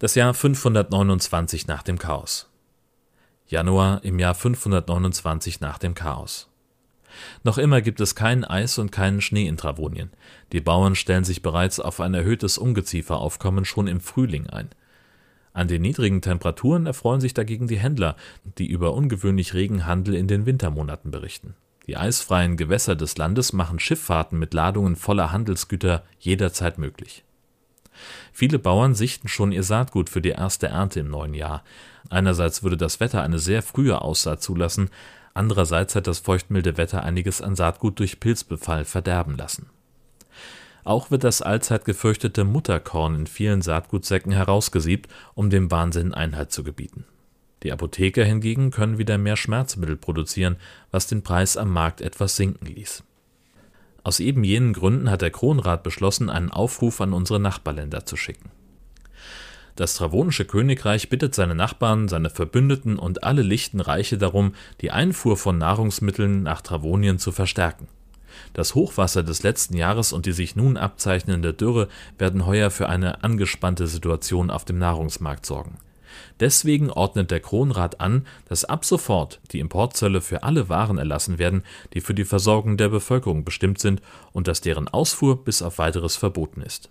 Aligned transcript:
Das 0.00 0.14
Jahr 0.14 0.32
529 0.32 1.66
nach 1.66 1.82
dem 1.82 1.98
Chaos. 1.98 2.48
Januar 3.48 4.02
im 4.02 4.18
Jahr 4.18 4.34
529 4.34 5.60
nach 5.60 5.76
dem 5.76 5.92
Chaos. 5.92 6.48
Noch 7.44 7.58
immer 7.58 7.82
gibt 7.82 8.00
es 8.00 8.14
kein 8.14 8.46
Eis 8.46 8.78
und 8.78 8.92
keinen 8.92 9.20
Schnee 9.20 9.46
in 9.46 9.58
Travonien. 9.58 10.08
Die 10.52 10.62
Bauern 10.62 10.94
stellen 10.94 11.24
sich 11.24 11.42
bereits 11.42 11.80
auf 11.80 12.00
ein 12.00 12.14
erhöhtes 12.14 12.56
Ungezieferaufkommen 12.56 13.66
schon 13.66 13.88
im 13.88 14.00
Frühling 14.00 14.46
ein. 14.46 14.70
An 15.52 15.68
den 15.68 15.82
niedrigen 15.82 16.22
Temperaturen 16.22 16.86
erfreuen 16.86 17.20
sich 17.20 17.34
dagegen 17.34 17.68
die 17.68 17.78
Händler, 17.78 18.16
die 18.56 18.68
über 18.68 18.94
ungewöhnlich 18.94 19.52
regen 19.52 19.84
Handel 19.84 20.14
in 20.14 20.28
den 20.28 20.46
Wintermonaten 20.46 21.10
berichten. 21.10 21.56
Die 21.86 21.98
eisfreien 21.98 22.56
Gewässer 22.56 22.96
des 22.96 23.18
Landes 23.18 23.52
machen 23.52 23.78
Schifffahrten 23.78 24.38
mit 24.38 24.54
Ladungen 24.54 24.96
voller 24.96 25.30
Handelsgüter 25.30 26.04
jederzeit 26.18 26.78
möglich. 26.78 27.22
Viele 28.32 28.58
Bauern 28.58 28.94
sichten 28.94 29.28
schon 29.28 29.52
ihr 29.52 29.62
Saatgut 29.62 30.08
für 30.10 30.20
die 30.20 30.30
erste 30.30 30.68
Ernte 30.68 31.00
im 31.00 31.08
neuen 31.08 31.34
Jahr. 31.34 31.62
Einerseits 32.08 32.62
würde 32.62 32.76
das 32.76 33.00
Wetter 33.00 33.22
eine 33.22 33.38
sehr 33.38 33.62
frühe 33.62 34.00
Aussaat 34.02 34.42
zulassen, 34.42 34.90
andererseits 35.34 35.94
hat 35.94 36.06
das 36.06 36.18
feuchtmilde 36.18 36.76
Wetter 36.76 37.02
einiges 37.02 37.40
an 37.40 37.56
Saatgut 37.56 37.98
durch 37.98 38.20
Pilzbefall 38.20 38.84
verderben 38.84 39.36
lassen. 39.36 39.66
Auch 40.84 41.10
wird 41.10 41.24
das 41.24 41.42
allzeit 41.42 41.84
gefürchtete 41.84 42.44
Mutterkorn 42.44 43.14
in 43.14 43.26
vielen 43.26 43.62
Saatgutsäcken 43.62 44.32
herausgesiebt, 44.32 45.10
um 45.34 45.50
dem 45.50 45.70
Wahnsinn 45.70 46.14
Einhalt 46.14 46.52
zu 46.52 46.64
gebieten. 46.64 47.04
Die 47.62 47.72
Apotheker 47.72 48.24
hingegen 48.24 48.70
können 48.70 48.98
wieder 48.98 49.18
mehr 49.18 49.36
Schmerzmittel 49.36 49.96
produzieren, 49.96 50.56
was 50.90 51.06
den 51.06 51.22
Preis 51.22 51.56
am 51.56 51.70
Markt 51.70 52.00
etwas 52.00 52.36
sinken 52.36 52.66
ließ. 52.66 53.02
Aus 54.02 54.20
eben 54.20 54.44
jenen 54.44 54.72
Gründen 54.72 55.10
hat 55.10 55.22
der 55.22 55.30
Kronrat 55.30 55.82
beschlossen, 55.82 56.30
einen 56.30 56.50
Aufruf 56.50 57.00
an 57.00 57.12
unsere 57.12 57.40
Nachbarländer 57.40 58.06
zu 58.06 58.16
schicken. 58.16 58.50
Das 59.76 59.94
Travonische 59.94 60.44
Königreich 60.44 61.08
bittet 61.08 61.34
seine 61.34 61.54
Nachbarn, 61.54 62.08
seine 62.08 62.28
Verbündeten 62.28 62.98
und 62.98 63.24
alle 63.24 63.42
lichten 63.42 63.80
Reiche 63.80 64.18
darum, 64.18 64.54
die 64.80 64.90
Einfuhr 64.90 65.36
von 65.36 65.58
Nahrungsmitteln 65.58 66.42
nach 66.42 66.60
Travonien 66.60 67.18
zu 67.18 67.32
verstärken. 67.32 67.88
Das 68.52 68.74
Hochwasser 68.74 69.22
des 69.22 69.42
letzten 69.42 69.76
Jahres 69.76 70.12
und 70.12 70.26
die 70.26 70.32
sich 70.32 70.56
nun 70.56 70.76
abzeichnende 70.76 71.54
Dürre 71.54 71.88
werden 72.18 72.46
heuer 72.46 72.70
für 72.70 72.88
eine 72.88 73.22
angespannte 73.24 73.86
Situation 73.86 74.50
auf 74.50 74.64
dem 74.64 74.78
Nahrungsmarkt 74.78 75.46
sorgen. 75.46 75.78
Deswegen 76.40 76.90
ordnet 76.90 77.30
der 77.30 77.40
Kronrat 77.40 78.00
an, 78.00 78.26
dass 78.48 78.64
ab 78.64 78.84
sofort 78.84 79.40
die 79.52 79.60
Importzölle 79.60 80.20
für 80.20 80.42
alle 80.42 80.68
Waren 80.68 80.98
erlassen 80.98 81.38
werden, 81.38 81.62
die 81.94 82.00
für 82.00 82.14
die 82.14 82.24
Versorgung 82.24 82.76
der 82.76 82.88
Bevölkerung 82.88 83.44
bestimmt 83.44 83.78
sind 83.78 84.00
und 84.32 84.48
dass 84.48 84.60
deren 84.60 84.88
Ausfuhr 84.88 85.44
bis 85.44 85.62
auf 85.62 85.78
weiteres 85.78 86.16
verboten 86.16 86.62
ist. 86.62 86.90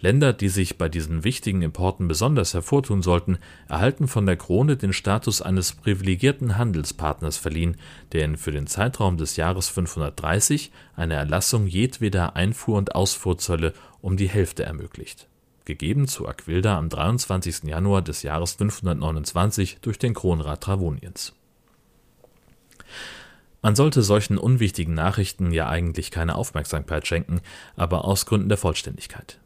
Länder, 0.00 0.32
die 0.32 0.48
sich 0.48 0.78
bei 0.78 0.88
diesen 0.88 1.24
wichtigen 1.24 1.62
Importen 1.62 2.08
besonders 2.08 2.54
hervortun 2.54 3.02
sollten, 3.02 3.38
erhalten 3.68 4.08
von 4.08 4.24
der 4.24 4.36
Krone 4.36 4.76
den 4.76 4.92
Status 4.92 5.42
eines 5.42 5.72
privilegierten 5.72 6.56
Handelspartners 6.56 7.36
verliehen, 7.36 7.76
der 8.12 8.24
ihnen 8.24 8.36
für 8.36 8.52
den 8.52 8.66
Zeitraum 8.66 9.18
des 9.18 9.36
Jahres 9.36 9.68
530 9.68 10.72
eine 10.96 11.14
Erlassung 11.14 11.66
jedweder 11.66 12.34
Einfuhr- 12.34 12.78
und 12.78 12.94
Ausfuhrzölle 12.94 13.74
um 14.00 14.16
die 14.16 14.28
Hälfte 14.28 14.64
ermöglicht 14.64 15.29
gegeben 15.70 16.08
zu 16.08 16.26
Aquilda 16.26 16.76
am 16.76 16.88
23. 16.88 17.64
Januar 17.64 18.02
des 18.02 18.24
Jahres 18.24 18.54
529 18.54 19.78
durch 19.80 19.98
den 19.98 20.14
Kronrat 20.14 20.62
Travoniens. 20.62 21.32
Man 23.62 23.76
sollte 23.76 24.02
solchen 24.02 24.36
unwichtigen 24.36 24.94
Nachrichten 24.94 25.52
ja 25.52 25.68
eigentlich 25.68 26.10
keine 26.10 26.34
Aufmerksamkeit 26.34 27.06
schenken, 27.06 27.40
aber 27.76 28.04
aus 28.04 28.26
Gründen 28.26 28.48
der 28.48 28.58
Vollständigkeit. 28.58 29.38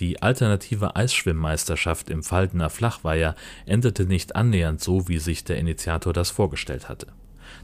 Die 0.00 0.20
alternative 0.20 0.96
Eisschwimmmeisterschaft 0.96 2.10
im 2.10 2.24
Faldener 2.24 2.70
Flachweiher 2.70 3.36
endete 3.64 4.04
nicht 4.04 4.34
annähernd 4.34 4.80
so, 4.80 5.06
wie 5.06 5.18
sich 5.18 5.44
der 5.44 5.58
Initiator 5.58 6.12
das 6.12 6.30
vorgestellt 6.30 6.88
hatte. 6.88 7.08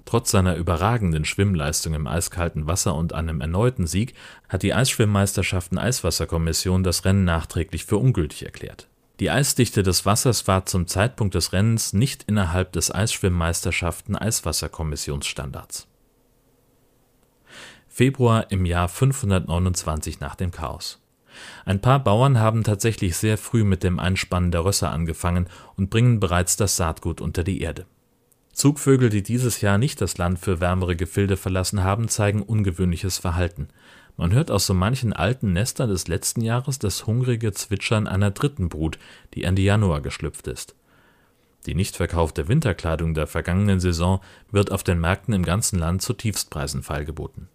Trotz 0.04 0.30
seiner 0.30 0.56
überragenden 0.56 1.24
Schwimmleistung 1.24 1.94
im 1.94 2.06
eiskalten 2.06 2.66
Wasser 2.66 2.94
und 2.94 3.12
einem 3.12 3.40
erneuten 3.40 3.86
Sieg 3.86 4.14
hat 4.48 4.62
die 4.62 4.74
Eisschwimmmeisterschaften 4.74 5.78
Eiswasserkommission 5.78 6.82
das 6.82 7.04
Rennen 7.04 7.24
nachträglich 7.24 7.84
für 7.84 7.96
ungültig 7.96 8.44
erklärt. 8.44 8.88
Die 9.20 9.30
Eisdichte 9.30 9.82
des 9.82 10.04
Wassers 10.04 10.48
war 10.48 10.66
zum 10.66 10.86
Zeitpunkt 10.88 11.34
des 11.34 11.52
Rennens 11.52 11.92
nicht 11.92 12.24
innerhalb 12.24 12.72
des 12.72 12.92
Eisschwimmmeisterschaften 12.92 14.16
Eiswasserkommissionsstandards. 14.16 15.86
Februar 17.86 18.50
im 18.50 18.66
Jahr 18.66 18.88
529 18.88 20.18
nach 20.18 20.34
dem 20.34 20.50
Chaos. 20.50 21.00
Ein 21.64 21.80
paar 21.80 22.02
Bauern 22.02 22.40
haben 22.40 22.64
tatsächlich 22.64 23.16
sehr 23.16 23.38
früh 23.38 23.62
mit 23.62 23.84
dem 23.84 24.00
Einspannen 24.00 24.50
der 24.50 24.64
Rösser 24.64 24.90
angefangen 24.90 25.48
und 25.76 25.90
bringen 25.90 26.18
bereits 26.18 26.56
das 26.56 26.76
Saatgut 26.76 27.20
unter 27.20 27.44
die 27.44 27.60
Erde. 27.60 27.86
Zugvögel, 28.54 29.10
die 29.10 29.22
dieses 29.22 29.60
Jahr 29.60 29.78
nicht 29.78 30.00
das 30.00 30.16
Land 30.16 30.38
für 30.38 30.60
wärmere 30.60 30.94
Gefilde 30.94 31.36
verlassen 31.36 31.82
haben, 31.82 32.08
zeigen 32.08 32.40
ungewöhnliches 32.40 33.18
Verhalten. 33.18 33.68
Man 34.16 34.32
hört 34.32 34.52
aus 34.52 34.66
so 34.66 34.74
manchen 34.74 35.12
alten 35.12 35.52
Nestern 35.52 35.90
des 35.90 36.06
letzten 36.06 36.40
Jahres 36.40 36.78
das 36.78 37.06
hungrige 37.06 37.52
Zwitschern 37.52 38.06
einer 38.06 38.30
dritten 38.30 38.68
Brut, 38.68 38.98
die 39.34 39.42
Ende 39.42 39.62
Januar 39.62 40.00
geschlüpft 40.00 40.46
ist. 40.46 40.76
Die 41.66 41.74
nicht 41.74 41.96
verkaufte 41.96 42.46
Winterkleidung 42.46 43.14
der 43.14 43.26
vergangenen 43.26 43.80
Saison 43.80 44.20
wird 44.52 44.70
auf 44.70 44.84
den 44.84 45.00
Märkten 45.00 45.34
im 45.34 45.44
ganzen 45.44 45.78
Land 45.78 46.02
zu 46.02 46.12
Tiefstpreisen 46.12 46.84
feilgeboten. 46.84 47.48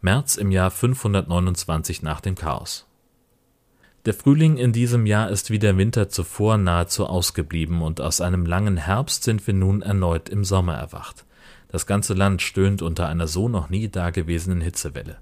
März 0.00 0.36
im 0.36 0.50
Jahr 0.50 0.72
529 0.72 2.02
nach 2.02 2.20
dem 2.20 2.34
Chaos. 2.34 2.87
Der 4.08 4.14
Frühling 4.14 4.56
in 4.56 4.72
diesem 4.72 5.04
Jahr 5.04 5.28
ist 5.28 5.50
wie 5.50 5.58
der 5.58 5.76
Winter 5.76 6.08
zuvor 6.08 6.56
nahezu 6.56 7.04
ausgeblieben, 7.04 7.82
und 7.82 8.00
aus 8.00 8.22
einem 8.22 8.46
langen 8.46 8.78
Herbst 8.78 9.22
sind 9.22 9.46
wir 9.46 9.52
nun 9.52 9.82
erneut 9.82 10.30
im 10.30 10.44
Sommer 10.44 10.76
erwacht. 10.76 11.26
Das 11.68 11.84
ganze 11.84 12.14
Land 12.14 12.40
stöhnt 12.40 12.80
unter 12.80 13.06
einer 13.06 13.26
so 13.26 13.50
noch 13.50 13.68
nie 13.68 13.90
dagewesenen 13.90 14.62
Hitzewelle. 14.62 15.18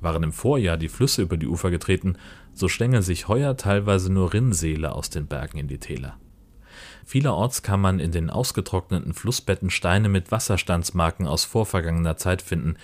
Waren 0.00 0.22
im 0.22 0.32
Vorjahr 0.32 0.76
die 0.76 0.88
Flüsse 0.88 1.20
über 1.22 1.36
die 1.36 1.48
Ufer 1.48 1.72
getreten, 1.72 2.16
so 2.52 2.68
schlängeln 2.68 3.02
sich 3.02 3.26
heuer 3.26 3.56
teilweise 3.56 4.12
nur 4.12 4.32
Rinnsäle 4.32 4.92
aus 4.92 5.10
den 5.10 5.26
Bergen 5.26 5.58
in 5.58 5.66
die 5.66 5.80
Täler. 5.80 6.16
Vielerorts 7.04 7.62
kann 7.62 7.80
man 7.80 7.98
in 7.98 8.12
den 8.12 8.30
ausgetrockneten 8.30 9.14
Flussbetten 9.14 9.68
Steine 9.68 10.08
mit 10.08 10.30
Wasserstandsmarken 10.30 11.26
aus 11.26 11.44
vorvergangener 11.44 12.16
Zeit 12.16 12.40
finden, 12.40 12.76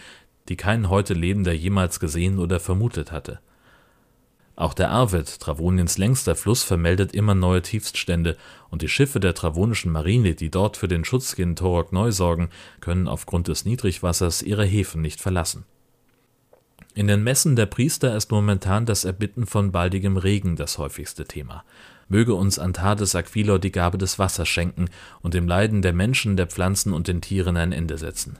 die 0.48 0.56
kein 0.56 0.90
heute 0.90 1.14
Lebender 1.14 1.52
jemals 1.52 2.00
gesehen 2.00 2.40
oder 2.40 2.58
vermutet 2.58 3.12
hatte. 3.12 3.38
Auch 4.54 4.74
der 4.74 4.90
Arvet, 4.90 5.40
Travoniens 5.40 5.96
längster 5.96 6.34
Fluss, 6.34 6.62
vermeldet 6.62 7.14
immer 7.14 7.34
neue 7.34 7.62
Tiefststände, 7.62 8.36
und 8.70 8.82
die 8.82 8.88
Schiffe 8.88 9.18
der 9.18 9.34
Travonischen 9.34 9.92
Marine, 9.92 10.34
die 10.34 10.50
dort 10.50 10.76
für 10.76 10.88
den 10.88 11.04
Schutz 11.04 11.34
gegen 11.36 11.56
Torok 11.56 11.92
neu 11.92 12.12
sorgen, 12.12 12.50
können 12.80 13.08
aufgrund 13.08 13.48
des 13.48 13.64
Niedrigwassers 13.64 14.42
ihre 14.42 14.64
Häfen 14.64 15.00
nicht 15.00 15.20
verlassen. 15.20 15.64
In 16.94 17.06
den 17.06 17.24
Messen 17.24 17.56
der 17.56 17.64
Priester 17.66 18.14
ist 18.14 18.30
momentan 18.30 18.84
das 18.84 19.06
Erbitten 19.06 19.46
von 19.46 19.72
baldigem 19.72 20.18
Regen 20.18 20.56
das 20.56 20.76
häufigste 20.76 21.24
Thema. 21.24 21.64
Möge 22.08 22.34
uns 22.34 22.58
Antades 22.58 23.14
Aquilor 23.14 23.58
die 23.58 23.72
Gabe 23.72 23.96
des 23.96 24.18
Wassers 24.18 24.48
schenken 24.48 24.90
und 25.22 25.32
dem 25.32 25.48
Leiden 25.48 25.80
der 25.80 25.94
Menschen, 25.94 26.36
der 26.36 26.48
Pflanzen 26.48 26.92
und 26.92 27.08
den 27.08 27.22
Tieren 27.22 27.56
ein 27.56 27.72
Ende 27.72 27.96
setzen. 27.96 28.38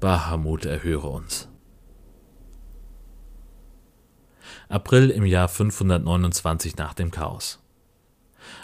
Bahamut 0.00 0.64
erhöre 0.64 1.06
uns. 1.06 1.51
April 4.72 5.10
im 5.10 5.26
Jahr 5.26 5.48
529 5.48 6.78
nach 6.78 6.94
dem 6.94 7.10
Chaos. 7.10 7.58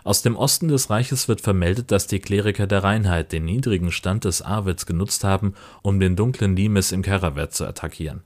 Aus 0.04 0.22
dem 0.22 0.36
Osten 0.36 0.68
des 0.68 0.88
Reiches 0.88 1.28
wird 1.28 1.42
vermeldet, 1.42 1.90
dass 1.90 2.06
die 2.06 2.18
Kleriker 2.18 2.66
der 2.66 2.82
Reinheit 2.82 3.30
den 3.30 3.44
niedrigen 3.44 3.92
Stand 3.92 4.24
des 4.24 4.40
Arwets 4.40 4.86
genutzt 4.86 5.22
haben, 5.22 5.52
um 5.82 6.00
den 6.00 6.16
dunklen 6.16 6.56
Limes 6.56 6.92
im 6.92 7.02
Karavet 7.02 7.52
zu 7.52 7.66
attackieren. 7.66 8.22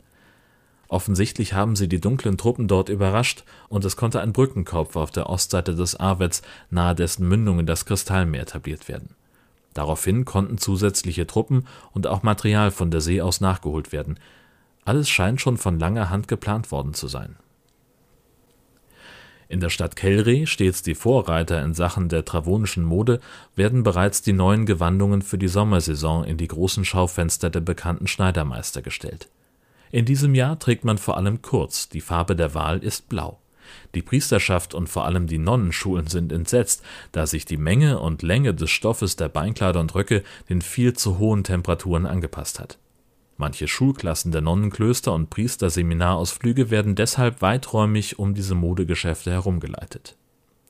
Offensichtlich 0.87 1.54
haben 1.54 1.75
sie 1.75 1.88
die 1.88 2.00
dunklen 2.00 2.38
Truppen 2.38 2.69
dort 2.69 2.88
überrascht, 2.88 3.43
und 3.69 3.84
es 3.84 3.97
konnte 3.97 4.20
ein 4.20 4.32
Brückenkopf 4.32 4.94
auf 4.94 5.10
der 5.10 5.28
Ostseite 5.28 5.75
des 5.75 5.97
Arwets 5.97 6.43
nahe 6.70 6.94
dessen 6.94 7.26
Mündung 7.26 7.58
in 7.58 7.67
das 7.67 7.84
Kristallmeer 7.84 8.43
etabliert 8.43 8.87
werden. 8.87 9.17
Daraufhin 9.75 10.25
konnten 10.25 10.56
zusätzliche 10.56 11.26
Truppen 11.26 11.67
und 11.90 12.06
auch 12.06 12.23
Material 12.23 12.70
von 12.70 12.93
der 12.93 13.00
See 13.00 13.20
aus 13.20 13.40
nachgeholt 13.40 13.90
werden. 13.90 14.20
Alles 14.84 15.08
scheint 15.08 15.40
schon 15.40 15.56
von 15.56 15.81
langer 15.81 16.11
Hand 16.11 16.29
geplant 16.29 16.70
worden 16.70 16.94
zu 16.94 17.08
sein. 17.08 17.34
In 19.52 19.60
der 19.60 19.69
Stadt 19.69 19.96
Kelre, 19.96 20.46
stets 20.46 20.81
die 20.81 20.94
Vorreiter 20.94 21.62
in 21.62 21.75
Sachen 21.75 22.08
der 22.08 22.25
travonischen 22.25 22.84
Mode, 22.84 23.20
werden 23.54 23.82
bereits 23.82 24.22
die 24.22 24.32
neuen 24.32 24.64
Gewandungen 24.64 25.20
für 25.20 25.37
die 25.37 25.46
Sommersaison 25.46 26.25
in 26.25 26.38
die 26.38 26.49
großen 26.49 26.87
Schaufenster 26.87 27.50
der 27.50 27.60
bekannten 27.60 28.06
Schneidermeister 28.06 28.81
gestellt. 28.81 29.28
In 29.90 30.06
diesem 30.06 30.34
Jahr 30.34 30.58
trägt 30.58 30.87
man 30.87 30.96
vor 30.96 31.19
allem 31.19 31.43
kurz, 31.43 31.90
die 31.90 32.00
Farbe 32.00 32.34
der 32.34 32.54
Wahl 32.54 32.78
ist 32.78 33.10
blau. 33.10 33.40
Die 33.94 34.00
Priesterschaft 34.00 34.72
und 34.72 34.88
vor 34.88 35.04
allem 35.04 35.26
die 35.26 35.37
Nonnenschulen 35.37 36.06
sind 36.06 36.32
entsetzt, 36.32 36.82
da 37.12 37.26
sich 37.26 37.44
die 37.44 37.58
Menge 37.58 37.98
und 37.98 38.22
Länge 38.22 38.55
des 38.55 38.70
Stoffes 38.70 39.16
der 39.16 39.28
Beinkleider 39.28 39.81
und 39.81 39.94
Röcke 39.94 40.22
den 40.48 40.62
viel 40.62 40.94
zu 40.94 41.19
hohen 41.19 41.44
Temperaturen 41.44 42.06
angepasst 42.06 42.58
hat 42.58 42.78
Manche 43.37 43.67
Schulklassen 43.67 44.31
der 44.31 44.40
Nonnenklöster 44.40 45.12
und 45.12 45.31
Priesterseminarausflüge 45.31 46.70
werden 46.70 46.94
deshalb 46.94 47.43
weiträumig 47.43 48.19
um 48.19 48.34
diese 48.34 48.55
Modegeschäfte 48.55 49.31
herumgeleitet. 49.31 50.17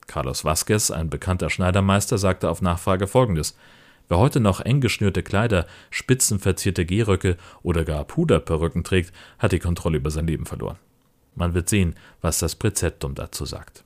Carlos 0.06 0.44
Vasquez, 0.44 0.91
ein 0.91 1.11
bekannter 1.11 1.50
Schneidermeister, 1.50 2.19
sagte 2.19 2.49
auf 2.49 2.62
Nachfrage 2.62 3.06
folgendes: 3.06 3.56
Wer 4.09 4.19
heute 4.19 4.41
noch 4.41 4.61
eng 4.61 4.81
geschnürte 4.81 5.23
Kleider, 5.23 5.67
spitzenverzierte 5.91 6.85
Gehröcke 6.85 7.37
oder 7.62 7.85
gar 7.85 8.05
Puderperücken 8.05 8.85
trägt, 8.85 9.12
hat 9.38 9.53
die 9.53 9.59
Kontrolle 9.59 9.99
über 9.99 10.11
sein 10.11 10.26
Leben 10.26 10.47
verloren. 10.47 10.79
Man 11.35 11.55
wird 11.55 11.69
sehen, 11.69 11.94
was 12.20 12.38
das 12.38 12.56
Präzeptum 12.56 13.14
dazu 13.14 13.44
sagt. 13.44 13.85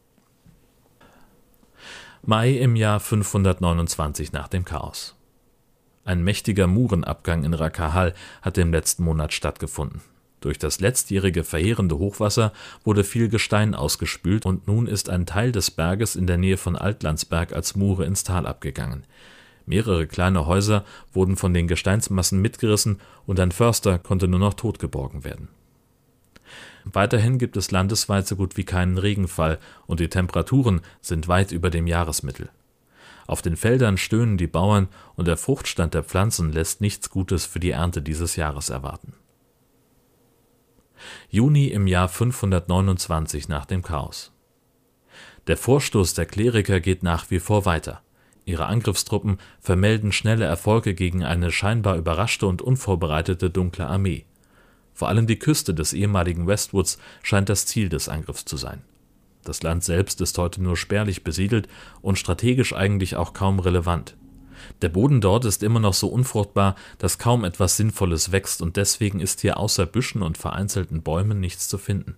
Mai 2.22 2.50
im 2.54 2.74
Jahr 2.74 2.98
529 2.98 4.32
nach 4.32 4.48
dem 4.48 4.64
Chaos. 4.64 5.15
Ein 6.06 6.22
mächtiger 6.22 6.68
Murenabgang 6.68 7.42
in 7.42 7.52
Rakahal 7.52 8.14
hatte 8.40 8.60
im 8.60 8.70
letzten 8.70 9.02
Monat 9.02 9.32
stattgefunden. 9.32 10.02
Durch 10.40 10.56
das 10.56 10.78
letztjährige 10.78 11.42
verheerende 11.42 11.98
Hochwasser 11.98 12.52
wurde 12.84 13.02
viel 13.02 13.28
Gestein 13.28 13.74
ausgespült 13.74 14.46
und 14.46 14.68
nun 14.68 14.86
ist 14.86 15.10
ein 15.10 15.26
Teil 15.26 15.50
des 15.50 15.72
Berges 15.72 16.14
in 16.14 16.28
der 16.28 16.36
Nähe 16.36 16.58
von 16.58 16.76
Altlandsberg 16.76 17.52
als 17.52 17.74
Mure 17.74 18.04
ins 18.04 18.22
Tal 18.22 18.46
abgegangen. 18.46 19.02
Mehrere 19.66 20.06
kleine 20.06 20.46
Häuser 20.46 20.84
wurden 21.12 21.36
von 21.36 21.52
den 21.52 21.66
Gesteinsmassen 21.66 22.40
mitgerissen 22.40 23.00
und 23.26 23.40
ein 23.40 23.50
Förster 23.50 23.98
konnte 23.98 24.28
nur 24.28 24.38
noch 24.38 24.54
tot 24.54 24.78
geborgen 24.78 25.24
werden. 25.24 25.48
Weiterhin 26.84 27.38
gibt 27.38 27.56
es 27.56 27.72
landesweit 27.72 28.28
so 28.28 28.36
gut 28.36 28.56
wie 28.56 28.62
keinen 28.62 28.96
Regenfall 28.96 29.58
und 29.88 29.98
die 29.98 30.08
Temperaturen 30.08 30.82
sind 31.00 31.26
weit 31.26 31.50
über 31.50 31.68
dem 31.70 31.88
Jahresmittel. 31.88 32.48
Auf 33.26 33.42
den 33.42 33.56
Feldern 33.56 33.96
stöhnen 33.96 34.38
die 34.38 34.46
Bauern 34.46 34.88
und 35.14 35.26
der 35.26 35.36
Fruchtstand 35.36 35.94
der 35.94 36.04
Pflanzen 36.04 36.52
lässt 36.52 36.80
nichts 36.80 37.10
Gutes 37.10 37.44
für 37.44 37.60
die 37.60 37.70
Ernte 37.70 38.02
dieses 38.02 38.36
Jahres 38.36 38.70
erwarten. 38.70 39.14
Juni 41.28 41.66
im 41.68 41.86
Jahr 41.86 42.08
529 42.08 43.48
nach 43.48 43.66
dem 43.66 43.82
Chaos. 43.82 44.32
Der 45.46 45.56
Vorstoß 45.56 46.14
der 46.14 46.26
Kleriker 46.26 46.80
geht 46.80 47.02
nach 47.02 47.30
wie 47.30 47.40
vor 47.40 47.64
weiter. 47.64 48.02
Ihre 48.44 48.66
Angriffstruppen 48.66 49.38
vermelden 49.60 50.12
schnelle 50.12 50.44
Erfolge 50.44 50.94
gegen 50.94 51.24
eine 51.24 51.50
scheinbar 51.50 51.96
überraschte 51.96 52.46
und 52.46 52.62
unvorbereitete 52.62 53.50
dunkle 53.50 53.86
Armee. 53.86 54.24
Vor 54.94 55.08
allem 55.08 55.26
die 55.26 55.38
Küste 55.38 55.74
des 55.74 55.92
ehemaligen 55.92 56.46
Westwoods 56.46 56.98
scheint 57.22 57.48
das 57.48 57.66
Ziel 57.66 57.88
des 57.88 58.08
Angriffs 58.08 58.44
zu 58.44 58.56
sein. 58.56 58.82
Das 59.46 59.62
Land 59.62 59.84
selbst 59.84 60.20
ist 60.20 60.36
heute 60.38 60.60
nur 60.60 60.76
spärlich 60.76 61.22
besiedelt 61.22 61.68
und 62.02 62.18
strategisch 62.18 62.74
eigentlich 62.74 63.14
auch 63.14 63.32
kaum 63.32 63.60
relevant. 63.60 64.16
Der 64.82 64.88
Boden 64.88 65.20
dort 65.20 65.44
ist 65.44 65.62
immer 65.62 65.78
noch 65.78 65.94
so 65.94 66.08
unfruchtbar, 66.08 66.74
dass 66.98 67.18
kaum 67.18 67.44
etwas 67.44 67.76
Sinnvolles 67.76 68.32
wächst 68.32 68.60
und 68.60 68.76
deswegen 68.76 69.20
ist 69.20 69.42
hier 69.42 69.58
außer 69.58 69.86
Büschen 69.86 70.22
und 70.22 70.36
vereinzelten 70.36 71.02
Bäumen 71.02 71.38
nichts 71.38 71.68
zu 71.68 71.78
finden. 71.78 72.16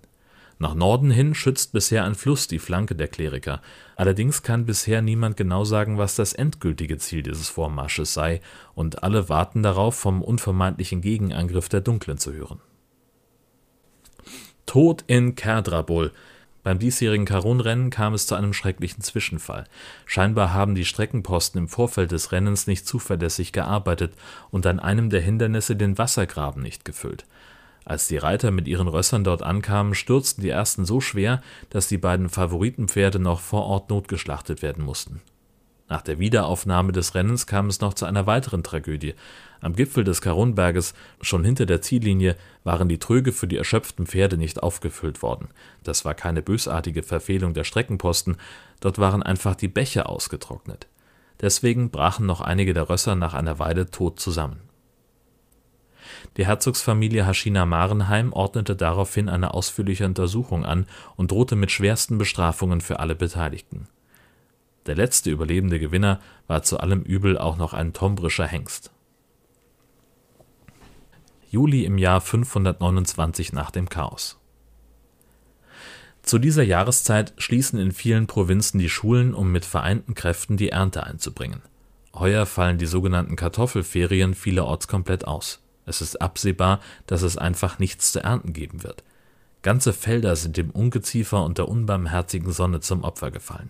Nach 0.59 0.75
Norden 0.75 1.11
hin 1.11 1.35
schützt 1.35 1.73
bisher 1.73 2.05
ein 2.05 2.15
Fluss 2.15 2.49
die 2.49 2.59
Flanke 2.59 2.95
der 2.95 3.09
Kleriker. 3.09 3.61
Allerdings 3.95 4.43
kann 4.43 4.65
bisher 4.65 5.03
niemand 5.03 5.37
genau 5.37 5.65
sagen, 5.65 5.99
was 5.99 6.17
das 6.17 6.33
endgültige 6.33 6.97
Ziel 6.97 7.23
dieses 7.23 7.51
Vormarsches 7.51 8.15
sei, 8.15 8.41
und 8.75 9.03
alle 9.03 9.29
warten 9.29 9.63
darauf, 9.63 9.95
vom 9.97 10.23
unvermeidlichen 10.23 11.03
Gegenangriff 11.03 11.69
der 11.69 11.83
Dunklen 11.83 12.17
zu 12.17 12.33
hören. 12.33 12.61
Tod 14.67 15.05
in 15.07 15.35
Kerdrabol, 15.35 16.13
beim 16.69 16.79
diesjährigen 16.79 17.25
Karun-Rennen 17.25 17.89
kam 17.89 18.13
es 18.13 18.27
zu 18.27 18.35
einem 18.35 18.53
schrecklichen 18.53 19.03
Zwischenfall. 19.03 19.65
Scheinbar 20.05 20.53
haben 20.53 20.75
die 20.75 20.85
Streckenposten 20.85 21.59
im 21.63 21.67
Vorfeld 21.67 22.13
des 22.13 22.31
Rennens 22.31 22.67
nicht 22.67 22.87
zuverlässig 22.87 23.53
gearbeitet 23.53 24.13
und 24.51 24.67
an 24.67 24.79
einem 24.79 25.09
der 25.09 25.23
Hindernisse 25.23 25.77
den 25.77 25.97
Wassergraben 25.97 26.63
nicht 26.63 26.85
gefüllt. 26.85 27.25
Als 27.87 28.07
die 28.07 28.19
Reiter 28.19 28.51
mit 28.51 28.69
ihren 28.69 28.87
Rössern 28.87 29.25
dort 29.25 29.43
ankamen, 29.43 29.95
stürzten 29.95 30.43
die 30.43 30.51
ersten 30.51 30.85
so 30.85 31.01
schwer, 31.01 31.41
dass 31.71 31.89
die 31.89 31.97
beiden 31.97 32.29
Favoritenpferde 32.29 33.19
noch 33.19 33.41
vor 33.41 33.65
Ort 33.65 33.89
notgeschlachtet 33.89 34.61
werden 34.61 34.85
mussten. 34.85 35.23
Nach 35.89 36.03
der 36.03 36.19
Wiederaufnahme 36.19 36.93
des 36.93 37.15
Rennens 37.15 37.47
kam 37.47 37.69
es 37.69 37.81
noch 37.81 37.95
zu 37.95 38.05
einer 38.05 38.27
weiteren 38.27 38.63
Tragödie. 38.63 39.15
Am 39.61 39.75
Gipfel 39.75 40.05
des 40.05 40.21
Karunberges, 40.21 40.93
schon 41.23 41.45
hinter 41.45 41.65
der 41.65 41.81
Ziellinie, 41.81 42.37
waren 42.63 42.89
die 42.89 42.99
Tröge 42.99 43.33
für 43.33 43.49
die 43.49 43.57
erschöpften 43.57 44.07
Pferde 44.07 44.37
nicht 44.37 44.63
aufgefüllt 44.63 45.23
worden. 45.23 45.49
Das 45.83 46.05
war 46.05 46.15
keine 46.15 46.43
bösartige 46.43 47.03
Verfehlung 47.03 47.55
der 47.55 47.65
Streckenposten, 47.65 48.37
dort 48.81 48.99
waren 48.99 49.23
einfach 49.23 49.55
die 49.55 49.69
Bäche 49.69 50.07
ausgetrocknet. 50.07 50.87
Deswegen 51.41 51.91
brachen 51.91 52.27
noch 52.27 52.43
einige 52.43 52.75
der 52.75 52.91
Rösser 52.91 53.15
nach 53.15 53.33
einer 53.33 53.59
Weile 53.59 53.91
tot 53.91 54.21
zusammen. 54.21 54.61
Die 56.37 56.47
Herzogsfamilie 56.47 57.27
Haschina-Marenheim 57.27 58.33
ordnete 58.33 58.77
daraufhin 58.77 59.29
eine 59.29 59.55
ausführliche 59.55 60.05
Untersuchung 60.05 60.65
an 60.65 60.87
und 61.17 61.31
drohte 61.31 61.57
mit 61.57 61.71
schwersten 61.71 62.19
Bestrafungen 62.19 62.81
für 62.81 63.01
alle 63.01 63.15
Beteiligten. 63.15 63.89
Der 64.89 64.97
letzte 64.97 65.31
überlebende 65.31 65.79
Gewinner 65.79 66.19
war 66.47 66.63
zu 66.63 66.81
allem 66.81 67.03
Übel 67.03 67.37
auch 67.37 67.59
noch 67.59 67.75
ein 67.75 67.93
tombrischer 67.93 68.47
Hengst. 68.47 68.91
Juli 71.51 71.85
im 71.85 71.99
Jahr 71.99 72.23
529 72.23 73.53
nach 73.53 73.71
dem 73.71 73.91
Chaos. 73.91 74.39
Zu 76.23 76.39
dieser 76.39 76.63
Jahreszeit 76.63 77.35
schließen 77.37 77.79
in 77.79 77.93
vielen 77.93 78.27
Provinzen 78.27 78.79
die 78.79 78.89
Schulen, 78.89 79.35
um 79.35 79.53
mit 79.53 79.67
vereinten 79.67 80.15
Kräften 80.15 80.57
die 80.57 80.71
Ernte 80.71 81.05
einzubringen. 81.05 81.61
Heuer 82.15 82.47
fallen 82.47 82.79
die 82.79 82.87
sogenannten 82.87 83.37
Kartoffelferien 83.37 84.33
vielerorts 84.33 84.89
komplett 84.89 85.27
aus. 85.27 85.63
Es 85.85 86.01
ist 86.01 86.23
absehbar, 86.23 86.81
dass 87.07 87.21
es 87.21 87.37
einfach 87.37 87.79
nichts 87.79 88.11
zu 88.13 88.25
ernten 88.25 88.55
geben 88.55 88.85
wird. 88.85 89.05
Ganze 89.61 89.93
Felder 89.93 90.35
sind 90.35 90.57
dem 90.57 90.71
Ungeziefer 90.71 91.45
und 91.45 91.59
der 91.59 91.69
unbarmherzigen 91.69 92.53
Sonne 92.53 92.81
zum 92.81 93.05
Opfer 93.05 93.31
gefallen. 93.31 93.69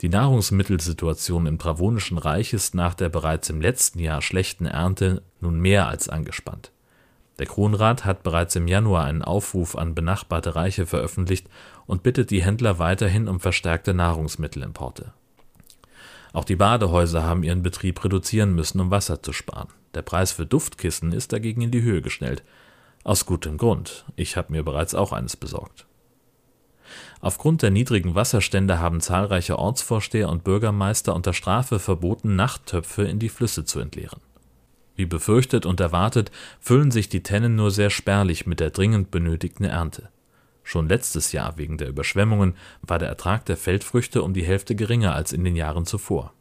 Die 0.00 0.08
Nahrungsmittelsituation 0.08 1.46
im 1.46 1.58
Travonischen 1.58 2.18
Reich 2.18 2.52
ist 2.52 2.74
nach 2.74 2.94
der 2.94 3.08
bereits 3.08 3.50
im 3.50 3.60
letzten 3.60 3.98
Jahr 3.98 4.22
schlechten 4.22 4.64
Ernte 4.64 5.22
nun 5.40 5.58
mehr 5.58 5.88
als 5.88 6.08
angespannt. 6.08 6.70
Der 7.40 7.46
Kronrat 7.46 8.04
hat 8.04 8.22
bereits 8.22 8.54
im 8.54 8.68
Januar 8.68 9.04
einen 9.04 9.22
Aufruf 9.22 9.76
an 9.76 9.96
benachbarte 9.96 10.54
Reiche 10.54 10.86
veröffentlicht 10.86 11.48
und 11.86 12.04
bittet 12.04 12.30
die 12.30 12.44
Händler 12.44 12.78
weiterhin 12.78 13.26
um 13.26 13.40
verstärkte 13.40 13.92
Nahrungsmittelimporte. 13.92 15.12
Auch 16.32 16.44
die 16.44 16.56
Badehäuser 16.56 17.24
haben 17.24 17.42
ihren 17.42 17.62
Betrieb 17.62 18.04
reduzieren 18.04 18.54
müssen, 18.54 18.80
um 18.80 18.92
Wasser 18.92 19.20
zu 19.20 19.32
sparen. 19.32 19.68
Der 19.94 20.02
Preis 20.02 20.30
für 20.30 20.46
Duftkissen 20.46 21.10
ist 21.10 21.32
dagegen 21.32 21.62
in 21.62 21.72
die 21.72 21.82
Höhe 21.82 22.02
geschnellt. 22.02 22.44
Aus 23.02 23.26
gutem 23.26 23.56
Grund. 23.56 24.04
Ich 24.14 24.36
habe 24.36 24.52
mir 24.52 24.62
bereits 24.62 24.94
auch 24.94 25.12
eines 25.12 25.36
besorgt. 25.36 25.87
Aufgrund 27.20 27.62
der 27.62 27.70
niedrigen 27.70 28.14
Wasserstände 28.14 28.78
haben 28.78 29.00
zahlreiche 29.00 29.58
Ortsvorsteher 29.58 30.28
und 30.28 30.44
Bürgermeister 30.44 31.14
unter 31.14 31.32
Strafe 31.32 31.78
verboten, 31.78 32.36
Nachttöpfe 32.36 33.02
in 33.02 33.18
die 33.18 33.28
Flüsse 33.28 33.64
zu 33.64 33.80
entleeren. 33.80 34.20
Wie 34.94 35.06
befürchtet 35.06 35.66
und 35.66 35.80
erwartet, 35.80 36.30
füllen 36.60 36.90
sich 36.90 37.08
die 37.08 37.22
Tennen 37.22 37.56
nur 37.56 37.70
sehr 37.70 37.90
spärlich 37.90 38.46
mit 38.46 38.60
der 38.60 38.70
dringend 38.70 39.10
benötigten 39.10 39.64
Ernte. 39.64 40.10
Schon 40.64 40.88
letztes 40.88 41.32
Jahr 41.32 41.56
wegen 41.56 41.78
der 41.78 41.88
Überschwemmungen 41.88 42.54
war 42.82 42.98
der 42.98 43.08
Ertrag 43.08 43.46
der 43.46 43.56
Feldfrüchte 43.56 44.22
um 44.22 44.34
die 44.34 44.44
Hälfte 44.44 44.74
geringer 44.74 45.14
als 45.14 45.32
in 45.32 45.44
den 45.44 45.56
Jahren 45.56 45.86
zuvor. 45.86 46.32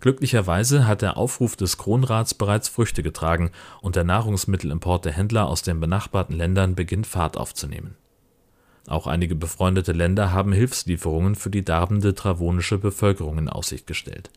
Glücklicherweise 0.00 0.86
hat 0.86 1.02
der 1.02 1.16
Aufruf 1.16 1.56
des 1.56 1.76
Kronrats 1.76 2.34
bereits 2.34 2.68
Früchte 2.68 3.02
getragen 3.02 3.50
und 3.82 3.96
der 3.96 4.04
Nahrungsmittelimport 4.04 5.04
der 5.04 5.12
Händler 5.12 5.48
aus 5.48 5.62
den 5.62 5.80
benachbarten 5.80 6.36
Ländern 6.36 6.76
beginnt 6.76 7.06
Fahrt 7.06 7.36
aufzunehmen. 7.36 7.96
Auch 8.88 9.06
einige 9.06 9.34
befreundete 9.34 9.92
Länder 9.92 10.32
haben 10.32 10.52
Hilfslieferungen 10.52 11.34
für 11.34 11.50
die 11.50 11.64
darbende 11.64 12.14
travonische 12.14 12.78
Bevölkerung 12.78 13.36
in 13.36 13.48
Aussicht 13.50 13.86
gestellt. 13.86 14.30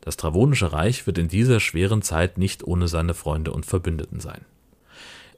Das 0.00 0.16
Travonische 0.16 0.72
Reich 0.72 1.06
wird 1.06 1.18
in 1.18 1.28
dieser 1.28 1.60
schweren 1.60 2.02
Zeit 2.02 2.36
nicht 2.36 2.64
ohne 2.64 2.88
seine 2.88 3.14
Freunde 3.14 3.52
und 3.52 3.64
Verbündeten 3.64 4.18
sein. 4.18 4.44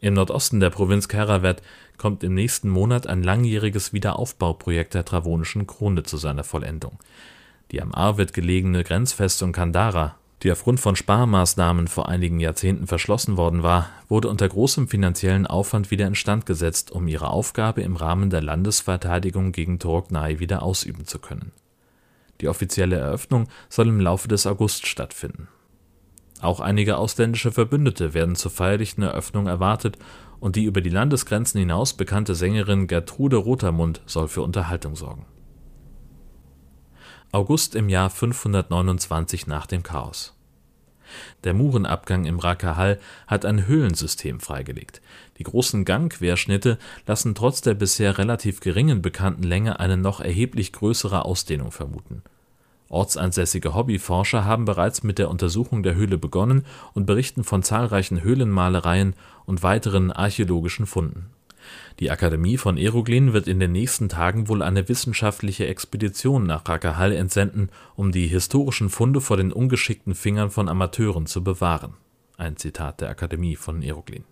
Im 0.00 0.14
Nordosten 0.14 0.60
der 0.60 0.70
Provinz 0.70 1.08
Keravet 1.08 1.62
kommt 1.98 2.24
im 2.24 2.32
nächsten 2.32 2.70
Monat 2.70 3.06
ein 3.06 3.22
langjähriges 3.22 3.92
Wiederaufbauprojekt 3.92 4.94
der 4.94 5.04
Travonischen 5.04 5.66
Krone 5.66 6.04
zu 6.04 6.16
seiner 6.16 6.44
Vollendung. 6.44 6.98
Die 7.70 7.82
am 7.82 7.94
Arvid 7.94 8.32
gelegene 8.32 8.82
Grenzfestung 8.82 9.52
Kandara 9.52 10.16
die 10.42 10.52
aufgrund 10.52 10.78
von 10.78 10.94
Sparmaßnahmen 10.94 11.88
vor 11.88 12.08
einigen 12.08 12.38
Jahrzehnten 12.38 12.86
verschlossen 12.86 13.36
worden 13.36 13.62
war, 13.62 13.88
wurde 14.08 14.28
unter 14.28 14.48
großem 14.48 14.86
finanziellen 14.86 15.46
Aufwand 15.46 15.90
wieder 15.90 16.06
instand 16.06 16.46
gesetzt, 16.46 16.92
um 16.92 17.08
ihre 17.08 17.30
Aufgabe 17.30 17.82
im 17.82 17.96
Rahmen 17.96 18.30
der 18.30 18.42
Landesverteidigung 18.42 19.52
gegen 19.52 19.78
Turknai 19.78 20.38
wieder 20.38 20.62
ausüben 20.62 21.06
zu 21.06 21.18
können. 21.18 21.52
Die 22.40 22.48
offizielle 22.48 22.96
Eröffnung 22.96 23.48
soll 23.68 23.88
im 23.88 24.00
Laufe 24.00 24.28
des 24.28 24.46
August 24.46 24.86
stattfinden. 24.86 25.48
Auch 26.40 26.60
einige 26.60 26.98
ausländische 26.98 27.50
Verbündete 27.50 28.14
werden 28.14 28.36
zur 28.36 28.52
feierlichen 28.52 29.02
Eröffnung 29.02 29.48
erwartet 29.48 29.98
und 30.38 30.54
die 30.54 30.64
über 30.64 30.80
die 30.80 30.88
Landesgrenzen 30.88 31.58
hinaus 31.58 31.94
bekannte 31.94 32.36
Sängerin 32.36 32.86
Gertrude 32.86 33.38
Rotermund 33.38 34.02
soll 34.06 34.28
für 34.28 34.42
Unterhaltung 34.42 34.94
sorgen 34.94 35.26
August 37.30 37.74
im 37.74 37.90
Jahr 37.90 38.08
529 38.08 39.46
nach 39.46 39.66
dem 39.66 39.82
Chaos. 39.82 40.34
Der 41.44 41.52
Murenabgang 41.52 42.24
im 42.24 42.38
Rackerhall 42.38 42.98
hat 43.26 43.44
ein 43.44 43.66
Höhlensystem 43.66 44.40
freigelegt. 44.40 45.02
Die 45.36 45.42
großen 45.42 45.84
Gangquerschnitte 45.84 46.78
lassen 47.06 47.34
trotz 47.34 47.60
der 47.60 47.74
bisher 47.74 48.16
relativ 48.16 48.60
geringen 48.60 49.02
bekannten 49.02 49.42
Länge 49.42 49.78
eine 49.78 49.98
noch 49.98 50.20
erheblich 50.20 50.72
größere 50.72 51.26
Ausdehnung 51.26 51.70
vermuten. 51.70 52.22
Ortsansässige 52.88 53.74
Hobbyforscher 53.74 54.46
haben 54.46 54.64
bereits 54.64 55.02
mit 55.02 55.18
der 55.18 55.28
Untersuchung 55.28 55.82
der 55.82 55.96
Höhle 55.96 56.16
begonnen 56.16 56.64
und 56.94 57.04
berichten 57.04 57.44
von 57.44 57.62
zahlreichen 57.62 58.22
Höhlenmalereien 58.22 59.14
und 59.44 59.62
weiteren 59.62 60.12
archäologischen 60.12 60.86
Funden. 60.86 61.28
Die 62.00 62.10
Akademie 62.10 62.56
von 62.56 62.76
Eruglin 62.76 63.32
wird 63.32 63.48
in 63.48 63.60
den 63.60 63.72
nächsten 63.72 64.08
Tagen 64.08 64.48
wohl 64.48 64.62
eine 64.62 64.88
wissenschaftliche 64.88 65.66
Expedition 65.66 66.44
nach 66.44 66.68
Rackerhall 66.68 67.12
entsenden, 67.12 67.70
um 67.96 68.12
die 68.12 68.26
historischen 68.26 68.90
Funde 68.90 69.20
vor 69.20 69.36
den 69.36 69.52
ungeschickten 69.52 70.14
Fingern 70.14 70.50
von 70.50 70.68
Amateuren 70.68 71.26
zu 71.26 71.42
bewahren.“– 71.42 71.94
Zitat 72.56 73.00
der 73.00 73.10
Akademie 73.10 73.56
von 73.56 73.82
Eruglin 73.82 74.24